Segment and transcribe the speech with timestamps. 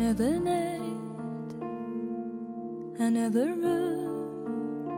[0.00, 0.80] Another night,
[2.98, 4.88] another room,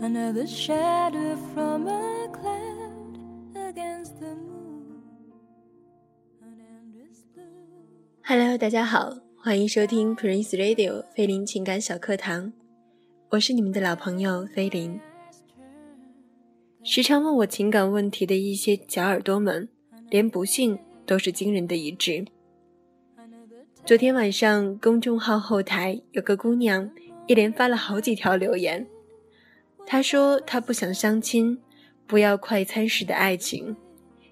[0.00, 3.18] another shadow from a cloud
[3.56, 5.02] against the moon.
[6.42, 7.42] An endless blue.
[8.22, 12.52] Hello，大家好，欢迎收听 Prince Radio 菲林情感小课堂，
[13.30, 15.00] 我是你们的老朋友菲林。
[16.84, 19.68] 时常问我情感问题的一些小耳朵们，
[20.08, 22.24] 连不信都是惊人的一致。
[23.84, 26.88] 昨天晚上，公众号后台有个姑娘
[27.26, 28.86] 一连发了好几条留言。
[29.84, 31.58] 她说她不想相亲，
[32.06, 33.74] 不要快餐式的爱情，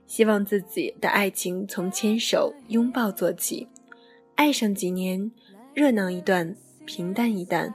[0.06, 3.66] 希望自己的爱情从牵手、拥抱做起，
[4.36, 5.28] 爱上几年，
[5.74, 6.54] 热闹一段，
[6.86, 7.74] 平淡一段，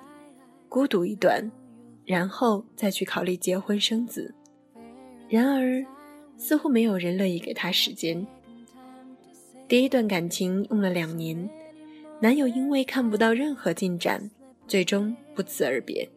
[0.70, 1.52] 孤独一段，
[2.06, 4.34] 然后再去考虑结婚生子。
[5.28, 5.86] 然而，
[6.38, 8.26] 似乎没有人乐意给她时间。
[9.68, 11.50] 第一段感情用了两年。
[12.22, 14.32] 男友因为看不到任何进展，
[14.68, 16.08] 最终不辞而别。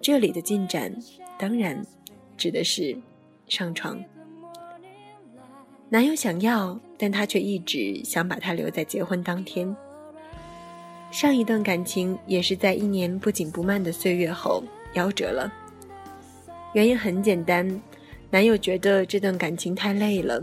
[0.00, 0.94] 这里的进展，
[1.36, 1.84] 当然
[2.36, 2.96] 指的是
[3.48, 4.02] 上床。
[5.88, 9.74] 男友想要，但他却一直想把她留在结婚当天。
[11.10, 14.62] 上一段感情也是在一年不紧不慢的岁月后
[14.94, 15.52] 夭折了。
[16.72, 17.82] 原因很简单，
[18.30, 20.40] 男友觉得这段感情太累了，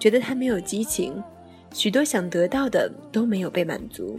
[0.00, 1.22] 觉得他没有激情。
[1.72, 4.18] 许多想得到的都没有被满足，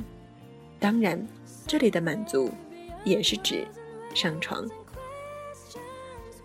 [0.79, 1.27] 当然，
[1.67, 2.49] 这里的满足
[3.03, 3.67] 也是指
[4.13, 4.67] 上床。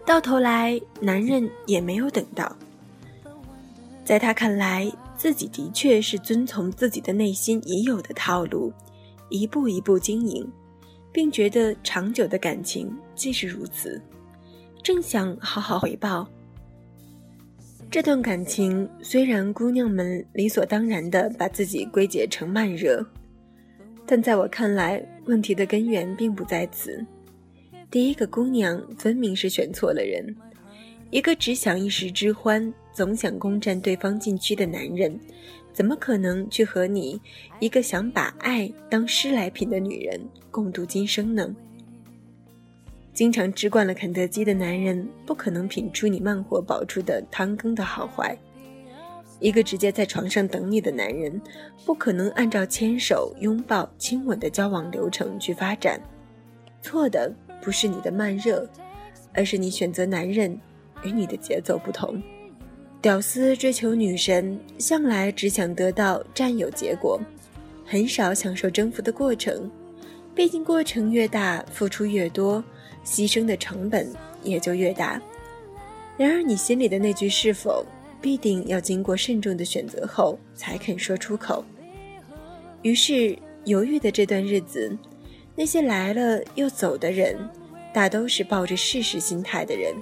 [0.04, 2.54] 到头来，男人也没有等到。
[4.04, 8.72] 在他看来，自己的确是遵从自己的内心已有的套路，
[9.30, 10.46] 一步一步经营，
[11.10, 13.98] 并觉得长久的感情既是如此，
[14.82, 16.28] 正想好好回报。
[17.94, 23.06] 这段感情虽然姑娘们理所当然地把自己归结成慢热，
[24.04, 27.06] 但在我看来，问题的根源并不在此。
[27.92, 30.34] 第一个姑娘分明是选错了人，
[31.10, 35.16] 一个只想一时之欢、总想攻占对方禁区的男人，
[35.72, 37.20] 怎么可能去和你
[37.60, 41.54] 一个想把爱当诗来品的女人共度今生呢？
[43.14, 48.36] 经常吃惯了肯德基的男人，不可能品出你慢火煲出的汤羹的好坏；
[49.38, 51.40] 一个直接在床上等你的男人，
[51.86, 56.00] 不可能按照牵手、拥抱、亲吻的交往流程去发展。
[56.82, 57.32] 错的
[57.62, 58.68] 不是你的慢热，
[59.32, 60.58] 而是你选择男人
[61.04, 62.20] 与你的节奏不同。
[63.00, 67.20] 屌丝追求女神，向来只想得到占有结果，
[67.86, 69.70] 很少享受征服的过程。
[70.34, 72.64] 毕竟过程越大，付出越多。
[73.04, 74.10] 牺牲的成本
[74.42, 75.20] 也就越大。
[76.16, 77.84] 然而，你心里的那句“是否”，
[78.22, 81.64] 必定要经过慎重的选择后才肯说出口。
[82.82, 84.96] 于是，犹豫的这段日子，
[85.56, 87.36] 那些来了又走的人，
[87.92, 89.94] 大都是抱着试试心态的人，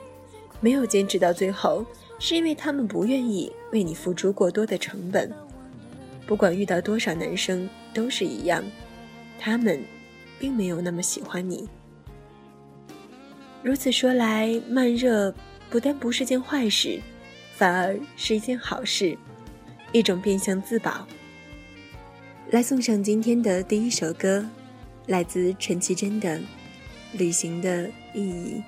[0.61, 1.84] 没有坚持到最后，
[2.19, 5.33] 是因为他们不愿意为你付出过多的成本。
[6.27, 8.63] 不管遇到多少男生，都是一样，
[9.39, 9.83] 他们
[10.39, 11.69] 并没有那么喜欢你。
[13.62, 15.33] 如此说来，慢热
[15.71, 17.00] 不但不是件坏事，
[17.55, 19.17] 反而是一件好事，
[19.93, 21.06] 一种变相自保。
[22.51, 24.45] 来送上今天的第一首歌，
[25.06, 26.39] 来自陈绮贞的
[27.12, 28.61] 《旅行的意义》。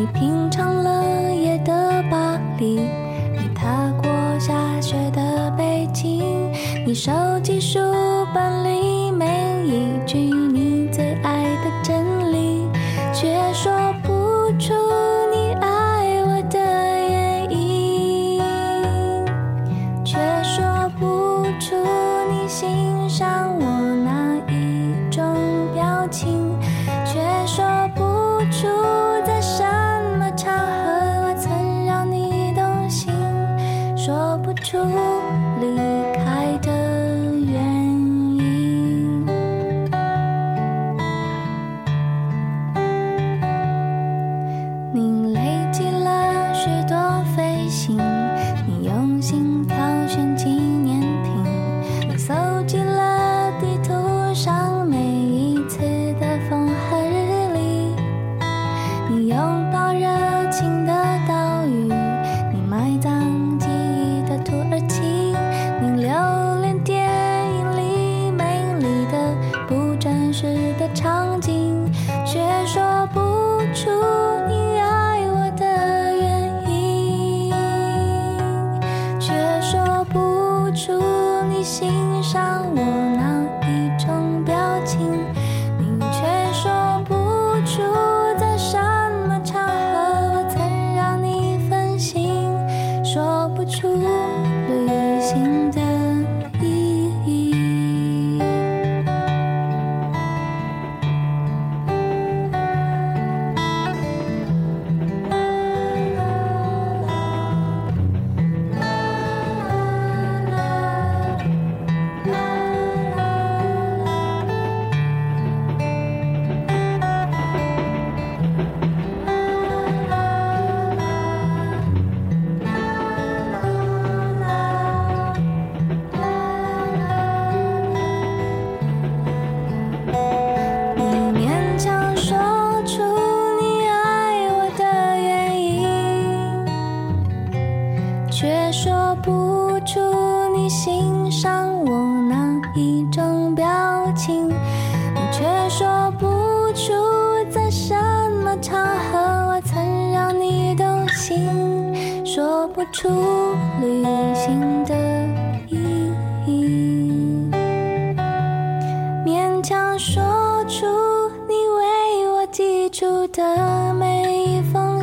[0.00, 2.80] 你品尝了夜的巴黎，
[3.36, 6.50] 你踏过下雪的北京，
[6.86, 7.12] 你收
[7.42, 7.78] 集书
[8.32, 9.26] 本里每
[9.66, 10.29] 一句。
[34.70, 35.19] 出。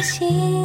[0.01, 0.56] 心。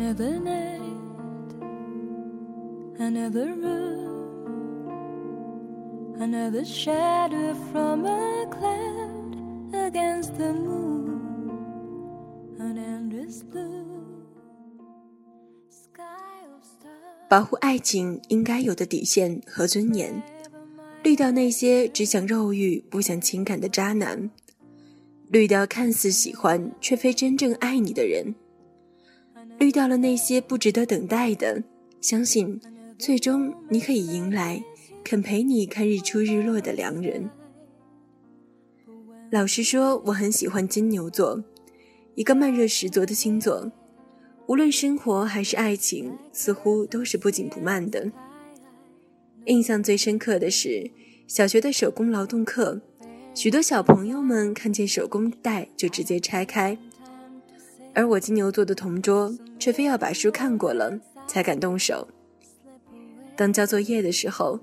[0.00, 0.80] Another night,
[2.98, 4.88] another room,
[6.18, 9.36] another shadow from a cloud
[9.74, 11.50] against the moon,
[12.58, 14.24] an endless blue
[15.68, 17.28] sky of stars.
[17.28, 20.22] 保护爱情应该有的底线和尊严，
[21.04, 24.30] 滤掉那些只想肉欲不想情感的渣男，
[25.28, 28.34] 滤掉看似喜欢却非真正爱你的人，
[29.60, 31.62] 滤掉了那些不值得等待的，
[32.00, 32.58] 相信
[32.98, 34.64] 最终你可以迎来
[35.04, 37.28] 肯陪你看日出日落的良人。
[39.30, 41.44] 老实说，我很喜欢金牛座，
[42.14, 43.70] 一个慢热十足的星座。
[44.46, 48.10] 无论生活还是爱情，似乎都是不紧不慢的。
[49.44, 50.90] 印象最深刻的是
[51.26, 52.80] 小学的手工劳动课，
[53.34, 56.78] 许多小朋友们看见手工袋就直接拆开，
[57.94, 62.06] 而我金牛座的同桌却非要把书看过了才敢动手。
[63.36, 64.60] 当交作业的时候，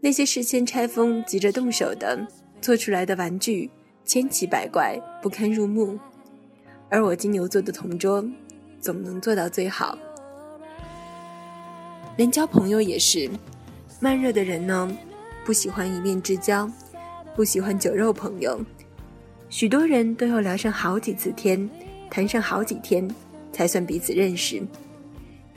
[0.00, 2.26] 那些事先拆封急着动手的，
[2.60, 3.70] 做出来的玩具
[4.04, 5.98] 千奇百怪，不堪入目，
[6.88, 8.24] 而我金牛座的同桌。
[8.78, 9.98] 总能做到最好。
[12.16, 13.28] 连交朋友也是，
[13.98, 14.96] 慢热的人呢，
[15.44, 16.70] 不喜欢一面之交，
[17.34, 18.60] 不喜欢酒肉朋友。
[19.48, 21.68] 许多人都要聊上好几次天，
[22.16, 23.06] 谈上好几天，
[23.52, 24.62] 才算彼此认识。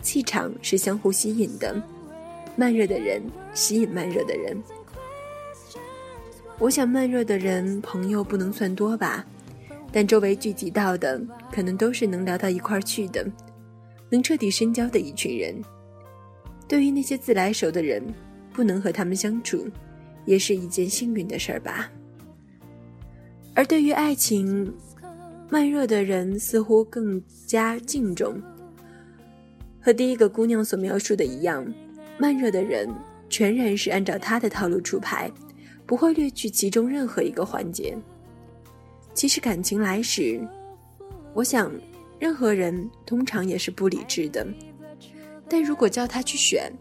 [0.01, 1.81] 气场是相互吸引的，
[2.57, 3.23] 慢热的人
[3.53, 4.61] 吸引慢热的人。
[6.57, 9.25] 我想慢热的人朋友不能算多吧。
[9.89, 11.17] 但周围聚集到的，
[11.49, 13.25] 可能都是能聊到一块儿去的，
[14.09, 15.55] 能彻底深交的一群人。
[16.67, 18.03] 对于那些自来熟的人，
[18.51, 19.65] 不能和他们相处，
[20.25, 21.89] 也是一件幸运的事儿吧。
[23.55, 24.73] 而对于爱情，
[25.49, 28.39] 慢热的人似乎更加敬重。
[29.81, 31.65] 和第一个姑娘所描述的一样，
[32.19, 32.87] 慢热的人
[33.29, 35.31] 全然是按照他的套路出牌，
[35.87, 37.97] 不会略去其中任何一个环节。
[39.13, 40.39] 其实感情来时，
[41.33, 41.71] 我想，
[42.19, 44.45] 任何人通常也是不理智的，
[45.49, 46.71] 但如果叫他去选，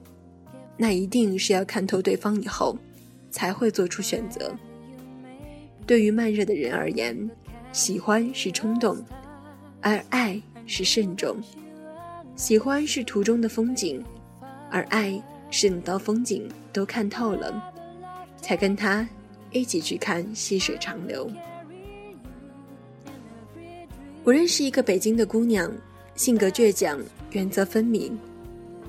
[0.76, 2.76] 那一定是要看透对方以后，
[3.30, 4.52] 才会做出选择。
[5.87, 7.30] 对于慢热的人而言，
[7.72, 8.96] 喜欢是冲动，
[9.80, 11.37] 而爱是慎重。
[12.34, 14.02] 喜欢是途中的风景，
[14.70, 15.20] 而爱
[15.50, 17.72] 是等到风景都看透了，
[18.40, 19.06] 才跟他
[19.50, 21.30] 一起去看细水长流。
[24.25, 25.70] 我认识一个北京的姑娘，
[26.14, 27.00] 性格倔强，
[27.32, 28.18] 原则分明，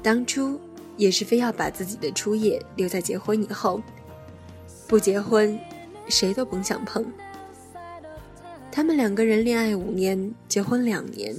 [0.03, 0.59] 当初
[0.95, 3.81] 也是非要把自己的初夜留在结婚以后，
[4.88, 5.57] 不结婚，
[6.07, 7.05] 谁都甭想碰。
[8.79, 11.36] 他们两个人恋爱五年，结婚两年。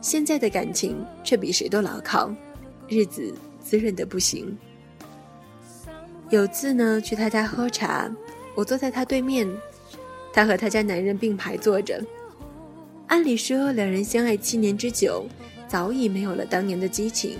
[0.00, 2.34] 现在的感情却比谁都牢靠，
[2.88, 4.58] 日子滋润的不行。
[6.30, 8.12] 有次呢，去他家喝茶，
[8.56, 9.48] 我坐在他对面，
[10.32, 12.04] 他和他家男人并排坐着。
[13.06, 15.26] 按理说，两人相爱七年之久，
[15.68, 17.38] 早已没有了当年的激情。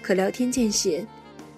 [0.00, 1.06] 可聊天间隙，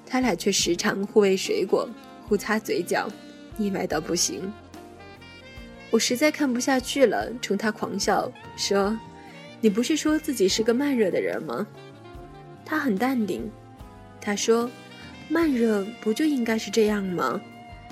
[0.04, 1.88] 他俩却时常互喂水果，
[2.26, 3.08] 互擦嘴角，
[3.56, 4.52] 腻歪到不行。
[5.90, 8.99] 我实在看不下去了，冲他狂笑说。
[9.61, 11.66] 你不是说自己是个慢热的人吗？
[12.64, 13.50] 他很淡定，
[14.21, 14.71] 他说
[15.28, 17.40] ：“慢热不就应该是这样吗？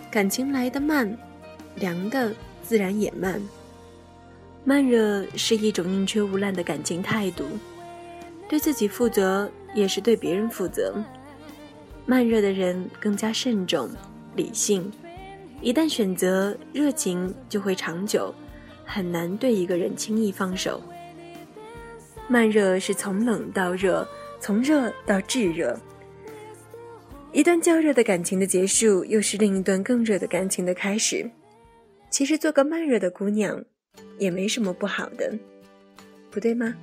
[0.09, 1.19] 感情来的慢，
[1.75, 3.43] 凉的自然也慢。
[4.63, 7.45] 慢热是一种宁缺毋滥的感情态度，
[8.49, 10.95] 对自己负责也是对别人负责。
[12.05, 13.91] 慢热的人更加慎重、
[14.37, 14.89] 理性，
[15.61, 18.35] 一旦选择热情，就会长久，
[18.85, 20.83] 很难对一个人轻易放手。”
[22.29, 24.07] 慢热是从冷到热，
[24.41, 25.79] 从热到炙热。
[27.33, 31.31] 一段较热的感情的结束，又是另一段更热的感情的开始。
[32.11, 33.63] 其实做个慢热的姑娘，
[34.19, 35.39] 也没什么不好的，
[36.31, 36.75] 不对吗？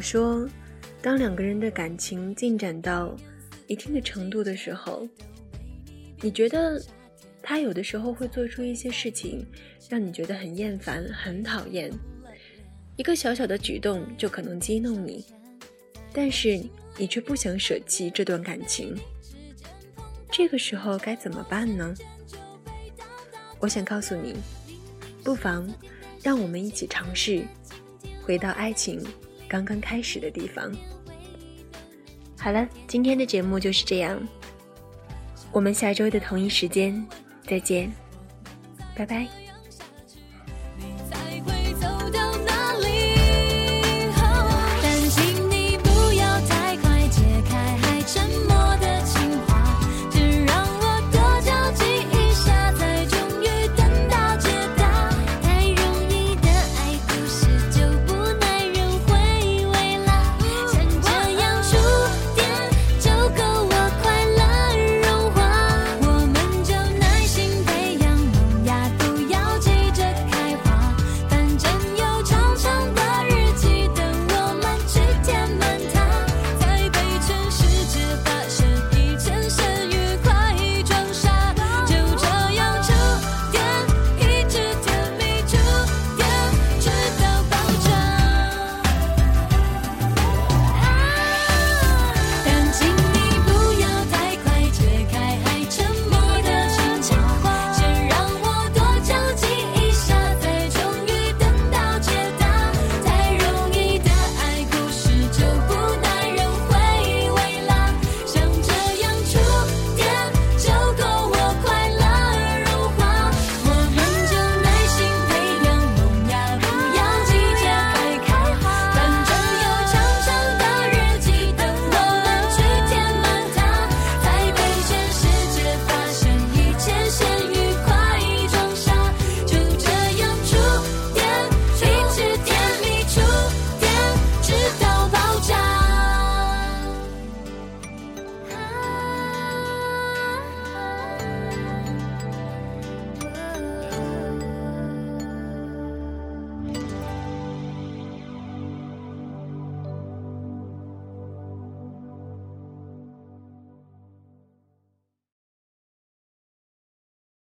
[0.00, 0.48] 说
[1.02, 3.14] ：“当两个人的感情进展到
[3.66, 5.06] 一定的程度的时候，
[6.20, 6.82] 你觉得
[7.42, 9.46] 他有的时候会做出一些事情，
[9.88, 11.90] 让你觉得很厌烦、很讨厌？
[12.96, 15.24] 一个小小的举动就可能激怒你，
[16.12, 16.60] 但是
[16.96, 18.96] 你却不想舍弃这段感情。
[20.30, 21.94] 这个时候该怎么办呢？
[23.58, 24.34] 我想告诉你，
[25.24, 25.68] 不妨
[26.22, 27.42] 让我们一起尝试。”
[28.22, 29.02] 回到爱情
[29.50, 30.72] 刚刚开始的地方。
[32.38, 34.16] 好了，今天的节目就是这样，
[35.50, 37.04] 我们下周的同一时间
[37.44, 37.90] 再见，
[38.94, 39.39] 拜拜。